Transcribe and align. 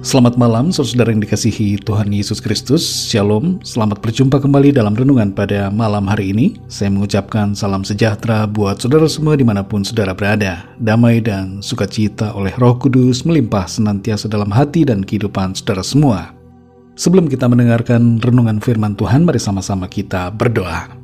Selamat 0.00 0.40
malam, 0.40 0.72
saudara 0.72 1.12
yang 1.12 1.20
dikasihi 1.20 1.76
Tuhan 1.84 2.08
Yesus 2.08 2.40
Kristus. 2.40 2.80
Shalom, 3.12 3.60
selamat 3.60 4.00
berjumpa 4.00 4.40
kembali 4.40 4.72
dalam 4.72 4.96
renungan 4.96 5.28
pada 5.28 5.68
malam 5.68 6.08
hari 6.08 6.32
ini. 6.32 6.56
Saya 6.72 6.88
mengucapkan 6.88 7.52
salam 7.52 7.84
sejahtera 7.84 8.48
buat 8.48 8.80
saudara 8.80 9.04
semua 9.12 9.36
di 9.36 9.44
mana 9.44 9.60
pun 9.60 9.84
saudara 9.84 10.16
berada. 10.16 10.64
Damai 10.80 11.20
dan 11.20 11.60
sukacita 11.60 12.32
oleh 12.32 12.48
roh 12.56 12.80
kudus 12.80 13.28
melimpah 13.28 13.68
senantiasa 13.68 14.24
dalam 14.24 14.48
hati 14.48 14.88
dan 14.88 15.04
kehidupan 15.04 15.52
saudara 15.52 15.84
semua. 15.84 16.32
Sebelum 16.96 17.28
kita 17.28 17.44
mendengarkan 17.44 18.24
renungan 18.24 18.56
firman 18.56 18.96
Tuhan, 18.96 19.28
mari 19.28 19.36
sama-sama 19.36 19.84
kita 19.84 20.32
berdoa. 20.32 20.96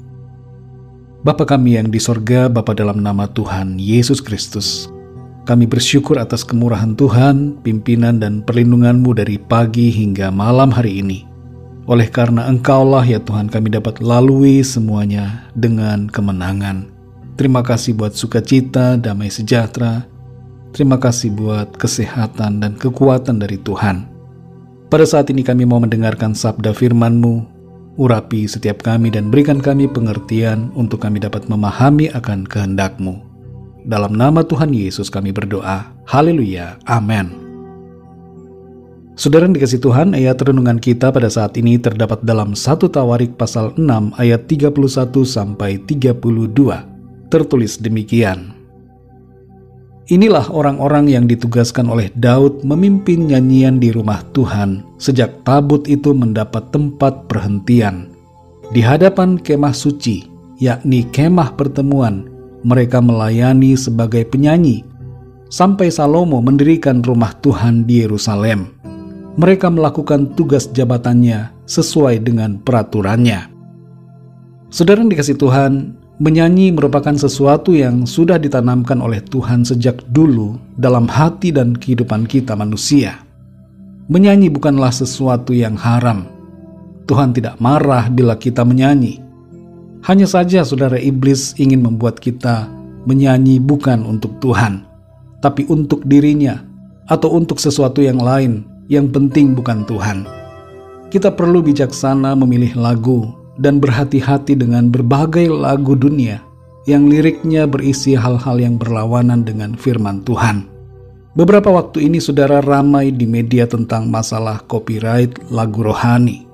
Bapa 1.21 1.45
kami 1.45 1.77
yang 1.77 1.93
di 1.93 2.01
sorga, 2.01 2.49
Bapa 2.49 2.73
dalam 2.73 3.05
nama 3.05 3.29
Tuhan 3.29 3.77
Yesus 3.77 4.25
Kristus, 4.25 4.89
kami 5.47 5.71
bersyukur 5.71 6.19
atas 6.19 6.43
kemurahan 6.43 6.99
Tuhan, 6.99 7.63
pimpinan 7.63 8.19
dan 8.19 8.43
perlindungan-Mu 8.43 9.15
dari 9.15 9.39
pagi 9.39 9.95
hingga 9.95 10.35
malam 10.35 10.75
hari 10.75 10.99
ini. 10.99 11.23
Oleh 11.87 12.11
karena 12.11 12.51
Engkaulah 12.51 13.07
ya 13.07 13.23
Tuhan 13.23 13.47
kami 13.47 13.71
dapat 13.71 14.03
lalui 14.03 14.67
semuanya 14.67 15.47
dengan 15.55 16.11
kemenangan. 16.11 16.91
Terima 17.39 17.63
kasih 17.63 17.95
buat 17.95 18.19
sukacita, 18.19 18.99
damai 18.99 19.31
sejahtera. 19.31 20.03
Terima 20.75 20.99
kasih 20.99 21.31
buat 21.31 21.79
kesehatan 21.79 22.59
dan 22.59 22.75
kekuatan 22.75 23.39
dari 23.39 23.63
Tuhan. 23.63 24.11
Pada 24.91 25.07
saat 25.07 25.31
ini 25.31 25.47
kami 25.47 25.63
mau 25.63 25.79
mendengarkan 25.79 26.35
sabda 26.35 26.75
firman-Mu. 26.75 27.55
Urapi 27.97 28.51
setiap 28.51 28.83
kami 28.83 29.15
dan 29.15 29.31
berikan 29.31 29.63
kami 29.63 29.87
pengertian 29.87 30.75
untuk 30.75 31.07
kami 31.07 31.23
dapat 31.23 31.47
memahami 31.47 32.11
akan 32.13 32.45
kehendak-Mu. 32.45 33.26
Dalam 33.87 34.19
nama 34.19 34.43
Tuhan 34.43 34.75
Yesus 34.75 35.07
kami 35.07 35.31
berdoa. 35.31 35.95
Haleluya. 36.11 36.83
Amin. 36.91 37.31
Saudara 39.15 39.47
dikasih 39.47 39.79
Tuhan, 39.79 40.13
ayat 40.13 40.43
renungan 40.43 40.83
kita 40.83 41.15
pada 41.15 41.31
saat 41.31 41.55
ini 41.55 41.79
terdapat 41.79 42.21
dalam 42.27 42.59
1 42.59 42.83
Tawarik 42.83 43.39
pasal 43.39 43.73
6 43.79 44.13
ayat 44.19 44.51
31 44.51 44.75
sampai 45.23 45.79
32. 45.87 46.19
Tertulis 47.31 47.79
demikian. 47.79 48.59
Inilah 50.11 50.51
orang-orang 50.51 51.07
yang 51.07 51.25
ditugaskan 51.31 51.87
oleh 51.87 52.11
Daud 52.19 52.67
memimpin 52.67 53.31
nyanyian 53.31 53.79
di 53.79 53.95
rumah 53.95 54.23
Tuhan 54.35 54.83
sejak 54.99 55.47
tabut 55.47 55.87
itu 55.87 56.11
mendapat 56.11 56.75
tempat 56.75 57.31
perhentian. 57.31 58.11
Di 58.75 58.83
hadapan 58.83 59.39
kemah 59.39 59.75
suci, 59.75 60.27
yakni 60.59 61.07
kemah 61.11 61.55
pertemuan, 61.59 62.36
mereka 62.67 62.99
melayani 62.99 63.79
sebagai 63.79 64.27
penyanyi 64.27 64.83
sampai 65.47 65.87
Salomo 65.87 66.43
mendirikan 66.43 66.99
rumah 67.07 67.31
Tuhan 67.39 67.87
di 67.87 68.03
Yerusalem. 68.03 68.75
Mereka 69.39 69.71
melakukan 69.71 70.35
tugas 70.35 70.67
jabatannya 70.75 71.55
sesuai 71.71 72.27
dengan 72.27 72.59
peraturannya. 72.59 73.47
Saudara 74.73 74.99
yang 74.99 75.13
dikasih 75.13 75.39
Tuhan, 75.39 75.95
menyanyi 76.19 76.73
merupakan 76.75 77.15
sesuatu 77.15 77.77
yang 77.77 78.09
sudah 78.09 78.41
ditanamkan 78.41 78.99
oleh 78.99 79.23
Tuhan 79.23 79.63
sejak 79.63 80.03
dulu 80.11 80.59
dalam 80.81 81.07
hati 81.07 81.53
dan 81.55 81.77
kehidupan 81.77 82.27
kita 82.27 82.57
manusia. 82.59 83.23
Menyanyi 84.11 84.51
bukanlah 84.51 84.91
sesuatu 84.91 85.53
yang 85.53 85.77
haram. 85.79 86.27
Tuhan 87.07 87.31
tidak 87.31 87.61
marah 87.63 88.11
bila 88.11 88.35
kita 88.35 88.67
menyanyi. 88.67 89.26
Hanya 90.07 90.31
saja 90.31 90.63
saudara 90.63 91.03
iblis 91.03 91.51
ingin 91.59 91.83
membuat 91.83 92.23
kita 92.23 92.71
menyanyi 93.11 93.59
bukan 93.59 94.07
untuk 94.07 94.39
Tuhan, 94.39 94.87
tapi 95.43 95.67
untuk 95.67 96.07
dirinya 96.07 96.63
atau 97.11 97.35
untuk 97.35 97.59
sesuatu 97.59 97.99
yang 97.99 98.23
lain 98.23 98.63
yang 98.87 99.11
penting 99.11 99.59
bukan 99.59 99.83
Tuhan. 99.83 100.23
Kita 101.11 101.35
perlu 101.35 101.59
bijaksana 101.59 102.39
memilih 102.39 102.79
lagu 102.79 103.35
dan 103.59 103.83
berhati-hati 103.83 104.55
dengan 104.55 104.95
berbagai 104.95 105.51
lagu 105.51 105.99
dunia 105.99 106.39
yang 106.87 107.11
liriknya 107.11 107.67
berisi 107.67 108.15
hal-hal 108.15 108.63
yang 108.63 108.79
berlawanan 108.79 109.43
dengan 109.43 109.75
firman 109.75 110.23
Tuhan. 110.23 110.71
Beberapa 111.35 111.75
waktu 111.75 112.07
ini 112.07 112.23
saudara 112.23 112.63
ramai 112.63 113.11
di 113.11 113.27
media 113.27 113.67
tentang 113.67 114.07
masalah 114.07 114.63
copyright 114.71 115.35
lagu 115.51 115.83
rohani. 115.83 116.47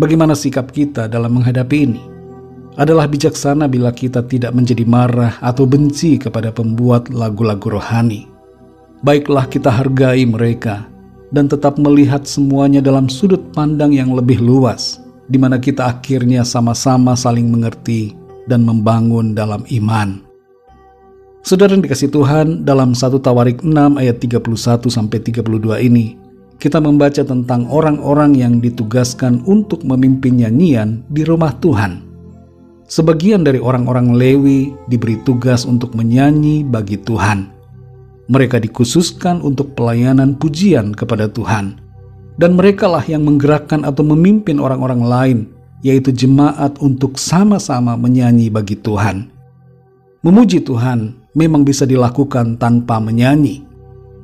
Bagaimana 0.00 0.32
sikap 0.32 0.72
kita 0.72 1.04
dalam 1.04 1.36
menghadapi 1.36 1.78
ini? 1.84 2.11
Adalah 2.76 3.04
bijaksana 3.04 3.68
bila 3.68 3.92
kita 3.92 4.24
tidak 4.24 4.56
menjadi 4.56 4.84
marah 4.88 5.36
atau 5.44 5.68
benci 5.68 6.16
kepada 6.16 6.48
pembuat 6.48 7.12
lagu-lagu 7.12 7.76
rohani. 7.76 8.28
Baiklah 9.02 9.50
kita 9.50 9.68
hargai 9.68 10.24
mereka 10.24 10.86
dan 11.34 11.48
tetap 11.48 11.80
melihat 11.80 12.24
semuanya 12.28 12.78
dalam 12.84 13.08
sudut 13.08 13.40
pandang 13.56 13.90
yang 13.92 14.12
lebih 14.12 14.38
luas, 14.38 15.00
di 15.26 15.40
mana 15.40 15.58
kita 15.58 15.88
akhirnya 15.88 16.46
sama-sama 16.46 17.16
saling 17.18 17.48
mengerti 17.48 18.14
dan 18.46 18.62
membangun 18.62 19.32
dalam 19.32 19.64
iman. 19.68 20.22
Saudara 21.42 21.74
yang 21.74 21.82
dikasih 21.82 22.14
Tuhan, 22.14 22.62
dalam 22.62 22.94
satu 22.94 23.18
Tawarik 23.18 23.66
6 23.66 23.98
ayat 23.98 24.22
31 24.22 24.86
sampai 24.86 25.18
32 25.18 25.82
ini, 25.82 26.14
kita 26.62 26.78
membaca 26.78 27.26
tentang 27.26 27.66
orang-orang 27.66 28.38
yang 28.38 28.62
ditugaskan 28.62 29.42
untuk 29.50 29.82
memimpin 29.82 30.38
nyanyian 30.38 31.02
di 31.10 31.26
rumah 31.26 31.50
Tuhan. 31.58 32.11
Sebagian 32.92 33.40
dari 33.40 33.56
orang-orang 33.56 34.12
Lewi 34.12 34.68
diberi 34.84 35.16
tugas 35.24 35.64
untuk 35.64 35.96
menyanyi 35.96 36.60
bagi 36.60 37.00
Tuhan. 37.00 37.48
Mereka 38.28 38.60
dikhususkan 38.60 39.40
untuk 39.40 39.72
pelayanan 39.72 40.36
pujian 40.36 40.92
kepada 40.92 41.24
Tuhan. 41.24 41.80
Dan 42.36 42.52
merekalah 42.52 43.00
yang 43.08 43.24
menggerakkan 43.24 43.88
atau 43.88 44.04
memimpin 44.04 44.60
orang-orang 44.60 45.02
lain, 45.08 45.38
yaitu 45.80 46.12
jemaat 46.12 46.76
untuk 46.84 47.16
sama-sama 47.16 47.96
menyanyi 47.96 48.52
bagi 48.52 48.76
Tuhan. 48.76 49.32
Memuji 50.20 50.60
Tuhan 50.60 51.16
memang 51.32 51.64
bisa 51.64 51.88
dilakukan 51.88 52.60
tanpa 52.60 53.00
menyanyi. 53.00 53.64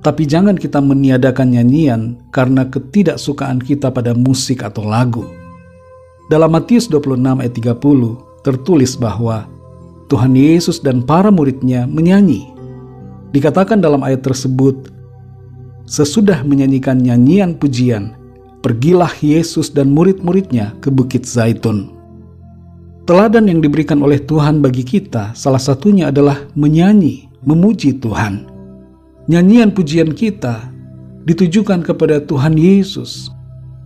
Tapi 0.05 0.29
jangan 0.29 0.61
kita 0.61 0.85
meniadakan 0.85 1.57
nyanyian 1.57 2.21
karena 2.37 2.69
ketidaksukaan 2.69 3.65
kita 3.65 3.89
pada 3.89 4.13
musik 4.13 4.61
atau 4.61 4.85
lagu. 4.85 5.25
Dalam 6.29 6.53
Matius 6.53 6.85
26 6.93 7.17
ayat 7.41 7.57
30, 7.57 8.28
tertulis 8.49 8.97
bahwa 8.97 9.45
Tuhan 10.09 10.33
Yesus 10.33 10.81
dan 10.81 11.05
para 11.05 11.29
muridnya 11.29 11.85
menyanyi. 11.85 12.49
Dikatakan 13.37 13.85
dalam 13.85 14.01
ayat 14.01 14.25
tersebut, 14.25 14.89
sesudah 15.85 16.41
menyanyikan 16.49 16.97
nyanyian 16.97 17.53
pujian, 17.53 18.17
pergilah 18.65 19.13
Yesus 19.21 19.69
dan 19.69 19.93
murid-muridnya 19.93 20.73
ke 20.81 20.89
Bukit 20.89 21.29
Zaitun. 21.29 21.93
Teladan 23.05 23.49
yang 23.53 23.61
diberikan 23.61 24.01
oleh 24.01 24.21
Tuhan 24.21 24.65
bagi 24.65 24.85
kita 24.85 25.37
salah 25.37 25.61
satunya 25.61 26.09
adalah 26.09 26.45
menyanyi, 26.57 27.29
memuji 27.45 28.01
Tuhan. 28.01 28.49
Nyanyian 29.29 29.77
pujian 29.77 30.17
kita 30.17 30.73
ditujukan 31.29 31.85
kepada 31.85 32.21
Tuhan 32.25 32.57
Yesus, 32.57 33.29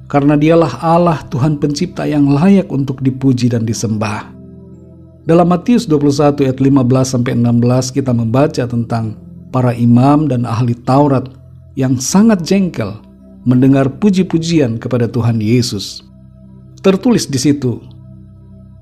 karena 0.06 0.38
dialah 0.38 0.78
Allah 0.78 1.22
Tuhan 1.30 1.58
pencipta 1.58 2.06
yang 2.06 2.30
layak 2.30 2.70
untuk 2.70 3.02
dipuji 3.02 3.50
dan 3.50 3.66
disembah. 3.66 4.31
Dalam 5.22 5.54
Matius 5.54 5.86
21 5.86 6.50
ayat 6.50 6.58
15 6.58 6.82
sampai 7.06 7.38
16 7.38 7.94
kita 7.94 8.10
membaca 8.10 8.66
tentang 8.66 9.14
para 9.54 9.70
imam 9.70 10.26
dan 10.26 10.42
ahli 10.42 10.74
Taurat 10.74 11.30
yang 11.78 11.94
sangat 12.02 12.42
jengkel 12.42 12.98
mendengar 13.46 13.86
puji-pujian 14.02 14.82
kepada 14.82 15.06
Tuhan 15.06 15.38
Yesus. 15.38 16.02
Tertulis 16.82 17.30
di 17.30 17.38
situ, 17.38 17.78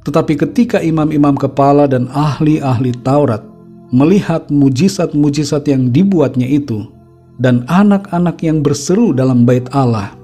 tetapi 0.08 0.40
ketika 0.40 0.80
imam-imam 0.80 1.36
kepala 1.36 1.84
dan 1.84 2.08
ahli-ahli 2.08 2.96
Taurat 3.04 3.44
melihat 3.92 4.48
mujizat-mujizat 4.48 5.68
yang 5.68 5.92
dibuatnya 5.92 6.48
itu 6.48 6.88
dan 7.36 7.68
anak-anak 7.68 8.40
yang 8.40 8.64
berseru 8.64 9.12
dalam 9.12 9.44
bait 9.44 9.68
Allah, 9.76 10.16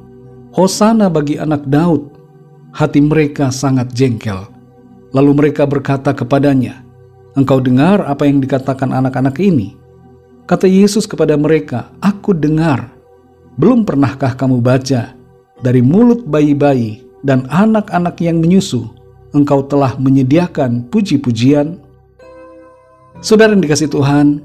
Hosana 0.57 1.13
bagi 1.13 1.37
anak 1.37 1.69
Daud, 1.69 2.09
hati 2.73 3.05
mereka 3.05 3.53
sangat 3.53 3.93
jengkel 3.93 4.56
Lalu 5.15 5.31
mereka 5.35 5.69
berkata 5.69 6.11
kepadanya, 6.11 6.87
Engkau 7.37 7.61
dengar 7.61 8.01
apa 8.09 8.25
yang 8.25 8.41
dikatakan 8.41 8.97
anak-anak 8.97 9.37
ini? 9.45 9.77
Kata 10.49 10.65
Yesus 10.65 11.05
kepada 11.05 11.37
mereka, 11.37 11.93
Aku 12.01 12.33
dengar. 12.33 12.89
Belum 13.61 13.85
pernahkah 13.85 14.33
kamu 14.33 14.65
baca, 14.65 15.13
dari 15.61 15.85
mulut 15.85 16.25
bayi-bayi 16.25 17.05
dan 17.25 17.45
anak-anak 17.53 18.17
yang 18.25 18.41
menyusu, 18.41 18.89
engkau 19.37 19.65
telah 19.69 19.97
menyediakan 20.01 20.89
puji-pujian? 20.89 21.77
Saudara 23.21 23.53
yang 23.53 23.65
dikasih 23.65 23.93
Tuhan, 23.93 24.41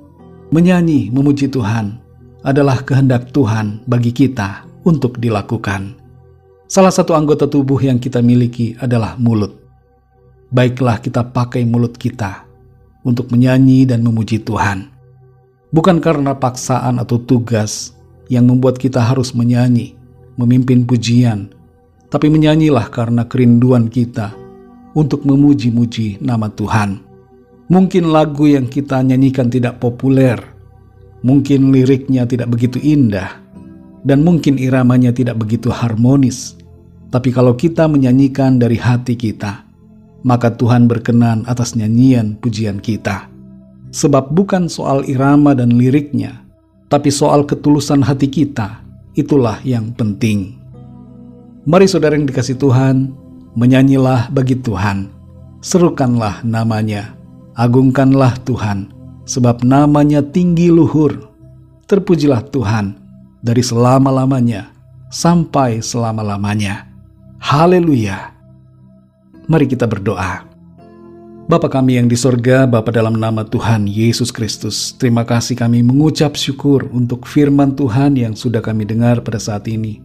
menyanyi 0.52 1.12
memuji 1.12 1.48
Tuhan 1.48 2.00
adalah 2.44 2.84
kehendak 2.84 3.32
Tuhan 3.32 3.84
bagi 3.88 4.12
kita 4.12 4.68
untuk 4.84 5.20
dilakukan. 5.22 5.96
Salah 6.72 6.92
satu 6.92 7.16
anggota 7.16 7.48
tubuh 7.52 7.80
yang 7.80 8.00
kita 8.00 8.24
miliki 8.24 8.80
adalah 8.80 9.20
mulut 9.20 9.61
baiklah 10.52 11.00
kita 11.00 11.24
pakai 11.32 11.64
mulut 11.64 11.96
kita 11.96 12.44
untuk 13.08 13.32
menyanyi 13.32 13.88
dan 13.88 14.04
memuji 14.04 14.44
Tuhan. 14.44 14.92
Bukan 15.72 16.04
karena 16.04 16.36
paksaan 16.36 17.00
atau 17.00 17.16
tugas 17.18 17.96
yang 18.28 18.52
membuat 18.52 18.76
kita 18.76 19.00
harus 19.00 19.32
menyanyi, 19.32 19.96
memimpin 20.36 20.84
pujian, 20.84 21.48
tapi 22.12 22.28
menyanyilah 22.28 22.92
karena 22.92 23.24
kerinduan 23.24 23.88
kita 23.88 24.36
untuk 24.92 25.24
memuji-muji 25.24 26.20
nama 26.20 26.52
Tuhan. 26.52 27.00
Mungkin 27.72 28.12
lagu 28.12 28.52
yang 28.52 28.68
kita 28.68 29.00
nyanyikan 29.00 29.48
tidak 29.48 29.80
populer, 29.80 30.36
mungkin 31.24 31.72
liriknya 31.72 32.28
tidak 32.28 32.52
begitu 32.52 32.84
indah, 32.84 33.40
dan 34.04 34.28
mungkin 34.28 34.60
iramanya 34.60 35.16
tidak 35.16 35.40
begitu 35.40 35.72
harmonis. 35.72 36.60
Tapi 37.16 37.32
kalau 37.32 37.56
kita 37.56 37.88
menyanyikan 37.88 38.60
dari 38.60 38.76
hati 38.76 39.16
kita, 39.16 39.71
maka 40.22 40.54
Tuhan 40.54 40.86
berkenan 40.86 41.46
atas 41.50 41.74
nyanyian 41.74 42.38
pujian 42.38 42.78
kita. 42.78 43.30
Sebab 43.92 44.32
bukan 44.32 44.72
soal 44.72 45.04
irama 45.10 45.52
dan 45.52 45.76
liriknya, 45.76 46.42
tapi 46.88 47.12
soal 47.12 47.44
ketulusan 47.44 48.00
hati 48.04 48.32
kita, 48.32 48.80
itulah 49.20 49.60
yang 49.68 49.92
penting. 49.92 50.56
Mari 51.68 51.86
saudara 51.86 52.16
yang 52.16 52.26
dikasih 52.26 52.56
Tuhan, 52.56 53.12
menyanyilah 53.54 54.32
bagi 54.32 54.56
Tuhan, 54.58 55.12
serukanlah 55.60 56.40
namanya, 56.48 57.14
agungkanlah 57.60 58.40
Tuhan, 58.48 58.90
sebab 59.28 59.62
namanya 59.62 60.24
tinggi 60.24 60.72
luhur. 60.72 61.30
Terpujilah 61.86 62.48
Tuhan 62.56 62.96
dari 63.44 63.60
selama-lamanya 63.60 64.72
sampai 65.12 65.84
selama-lamanya. 65.84 66.88
Haleluya! 67.44 68.41
Mari 69.50 69.66
kita 69.66 69.90
berdoa. 69.90 70.46
Bapa 71.50 71.68
kami 71.68 71.98
yang 71.98 72.06
di 72.06 72.14
sorga, 72.14 72.70
Bapa 72.70 72.94
dalam 72.94 73.18
nama 73.18 73.42
Tuhan 73.42 73.90
Yesus 73.90 74.30
Kristus, 74.30 74.94
terima 74.96 75.26
kasih 75.26 75.58
kami 75.58 75.82
mengucap 75.82 76.38
syukur 76.38 76.86
untuk 76.94 77.26
firman 77.26 77.74
Tuhan 77.74 78.16
yang 78.16 78.38
sudah 78.38 78.62
kami 78.62 78.86
dengar 78.86 79.20
pada 79.26 79.42
saat 79.42 79.68
ini, 79.68 80.00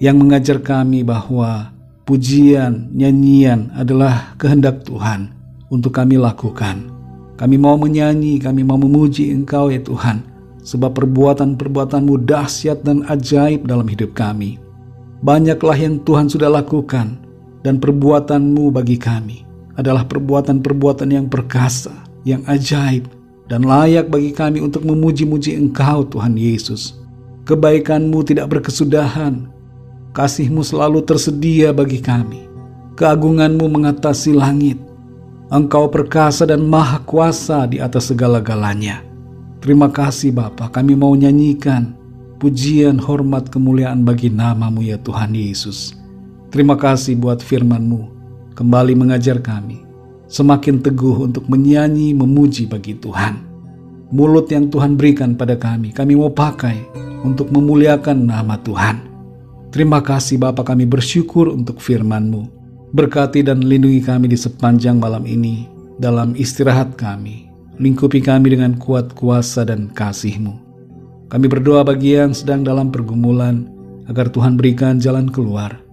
yang 0.00 0.16
mengajar 0.16 0.62
kami 0.62 1.02
bahwa 1.02 1.74
pujian, 2.06 2.88
nyanyian 2.94 3.68
adalah 3.76 4.32
kehendak 4.40 4.86
Tuhan 4.86 5.34
untuk 5.68 5.92
kami 5.92 6.16
lakukan. 6.16 6.88
Kami 7.36 7.60
mau 7.60 7.76
menyanyi, 7.76 8.40
kami 8.40 8.64
mau 8.64 8.80
memuji 8.80 9.34
Engkau 9.34 9.68
ya 9.68 9.82
Tuhan, 9.82 10.24
sebab 10.64 10.96
perbuatan-perbuatanmu 10.96 12.24
dahsyat 12.24 12.80
dan 12.86 13.04
ajaib 13.12 13.68
dalam 13.68 13.84
hidup 13.84 14.16
kami. 14.16 14.56
Banyaklah 15.20 15.76
yang 15.76 16.00
Tuhan 16.00 16.32
sudah 16.32 16.48
lakukan, 16.48 17.27
dan 17.66 17.82
perbuatanmu 17.82 18.70
bagi 18.70 18.98
kami 18.98 19.42
adalah 19.78 20.06
perbuatan-perbuatan 20.06 21.08
yang 21.14 21.26
perkasa, 21.30 21.94
yang 22.26 22.42
ajaib, 22.50 23.06
dan 23.46 23.64
layak 23.64 24.10
bagi 24.10 24.34
kami 24.34 24.58
untuk 24.60 24.84
memuji-muji 24.84 25.54
Engkau, 25.54 26.04
Tuhan 26.06 26.34
Yesus. 26.34 26.98
Kebaikanmu 27.46 28.20
tidak 28.26 28.52
berkesudahan, 28.52 29.48
kasihmu 30.12 30.60
selalu 30.60 31.00
tersedia 31.06 31.72
bagi 31.72 32.02
kami. 32.02 32.44
Keagunganmu 32.98 33.64
mengatasi 33.70 34.34
langit. 34.34 34.76
Engkau 35.48 35.88
perkasa 35.88 36.44
dan 36.44 36.66
maha 36.68 37.00
kuasa 37.08 37.64
di 37.64 37.80
atas 37.80 38.12
segala-galanya. 38.12 39.00
Terima 39.64 39.88
kasih 39.88 40.34
Bapa, 40.34 40.68
kami 40.68 40.92
mau 40.92 41.16
nyanyikan 41.16 41.98
pujian, 42.38 43.02
hormat, 43.02 43.50
kemuliaan 43.50 44.06
bagi 44.06 44.30
namamu 44.30 44.86
ya 44.86 44.96
Tuhan 45.02 45.34
Yesus. 45.34 45.97
Terima 46.48 46.80
kasih 46.80 47.12
buat 47.20 47.44
firman-Mu 47.44 48.08
kembali 48.56 48.96
mengajar 48.96 49.36
kami 49.36 49.84
semakin 50.32 50.80
teguh 50.80 51.28
untuk 51.28 51.44
menyanyi 51.44 52.16
memuji 52.16 52.64
bagi 52.64 52.96
Tuhan. 52.96 53.36
Mulut 54.08 54.48
yang 54.48 54.72
Tuhan 54.72 54.96
berikan 54.96 55.36
pada 55.36 55.60
kami, 55.60 55.92
kami 55.92 56.16
mau 56.16 56.32
pakai 56.32 56.80
untuk 57.20 57.52
memuliakan 57.52 58.24
nama 58.24 58.56
Tuhan. 58.64 58.96
Terima 59.68 60.00
kasih 60.00 60.40
Bapak 60.40 60.72
kami 60.72 60.88
bersyukur 60.88 61.52
untuk 61.52 61.84
firman-Mu. 61.84 62.48
Berkati 62.96 63.44
dan 63.44 63.60
lindungi 63.60 64.00
kami 64.00 64.32
di 64.32 64.38
sepanjang 64.40 64.96
malam 64.96 65.28
ini 65.28 65.68
dalam 66.00 66.32
istirahat 66.32 66.96
kami. 66.96 67.52
Lingkupi 67.76 68.24
kami 68.24 68.56
dengan 68.56 68.80
kuat 68.80 69.12
kuasa 69.12 69.68
dan 69.68 69.92
kasih-Mu. 69.92 70.56
Kami 71.28 71.44
berdoa 71.44 71.84
bagi 71.84 72.16
yang 72.16 72.32
sedang 72.32 72.64
dalam 72.64 72.88
pergumulan 72.88 73.68
agar 74.08 74.32
Tuhan 74.32 74.56
berikan 74.56 74.96
jalan 74.96 75.28
keluar. 75.28 75.87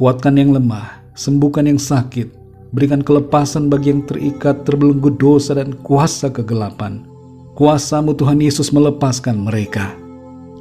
Kuatkan 0.00 0.40
yang 0.40 0.56
lemah, 0.56 1.12
sembuhkan 1.12 1.68
yang 1.68 1.76
sakit, 1.76 2.32
berikan 2.72 3.04
kelepasan 3.04 3.68
bagi 3.68 3.92
yang 3.92 4.00
terikat, 4.08 4.64
terbelenggu 4.64 5.12
dosa 5.12 5.52
dan 5.52 5.76
kuasa 5.84 6.32
kegelapan. 6.32 7.04
Kuasamu 7.52 8.16
Tuhan 8.16 8.40
Yesus 8.40 8.72
melepaskan 8.72 9.36
mereka. 9.36 9.92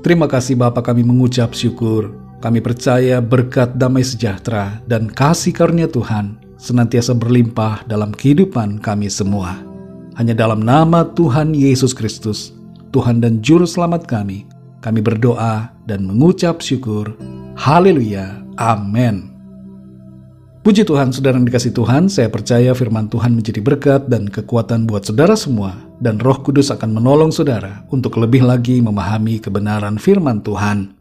Terima 0.03 0.27
kasih 0.27 0.59
Bapa 0.59 0.83
kami 0.83 1.07
mengucap 1.07 1.55
syukur. 1.55 2.11
Kami 2.43 2.59
percaya 2.59 3.23
berkat 3.23 3.79
damai 3.79 4.03
sejahtera 4.03 4.83
dan 4.91 5.07
kasih 5.07 5.55
karunia 5.55 5.87
Tuhan 5.87 6.35
senantiasa 6.59 7.15
berlimpah 7.15 7.87
dalam 7.87 8.11
kehidupan 8.11 8.83
kami 8.83 9.07
semua. 9.07 9.55
Hanya 10.19 10.35
dalam 10.35 10.59
nama 10.59 11.07
Tuhan 11.15 11.55
Yesus 11.55 11.95
Kristus, 11.95 12.51
Tuhan 12.91 13.23
dan 13.23 13.39
Juru 13.39 13.63
Selamat 13.63 14.03
kami, 14.03 14.43
kami 14.83 14.99
berdoa 14.99 15.71
dan 15.87 16.03
mengucap 16.03 16.59
syukur. 16.59 17.15
Haleluya. 17.55 18.43
Amin. 18.59 19.28
Puji 20.69 20.85
Tuhan, 20.85 21.09
saudara 21.09 21.33
yang 21.33 21.49
dikasih 21.49 21.73
Tuhan, 21.73 22.13
saya 22.13 22.29
percaya 22.29 22.77
firman 22.77 23.09
Tuhan 23.09 23.33
menjadi 23.33 23.57
berkat 23.57 24.05
dan 24.05 24.29
kekuatan 24.29 24.85
buat 24.85 25.01
saudara 25.01 25.33
semua, 25.33 25.73
dan 25.97 26.21
roh 26.21 26.37
kudus 26.45 26.69
akan 26.69 26.93
menolong 26.93 27.33
saudara 27.33 27.89
untuk 27.89 28.21
lebih 28.21 28.45
lagi 28.45 28.77
memahami 28.77 29.41
kebenaran 29.41 29.97
firman 29.97 30.45
Tuhan. 30.45 30.93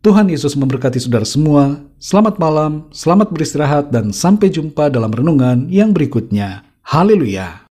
Tuhan 0.00 0.32
Yesus 0.32 0.56
memberkati 0.56 0.96
saudara 0.96 1.28
semua, 1.28 1.84
selamat 2.00 2.40
malam, 2.40 2.88
selamat 2.88 3.36
beristirahat, 3.36 3.92
dan 3.92 4.16
sampai 4.16 4.48
jumpa 4.48 4.88
dalam 4.88 5.12
renungan 5.12 5.68
yang 5.68 5.92
berikutnya. 5.92 6.64
Haleluya! 6.80 7.61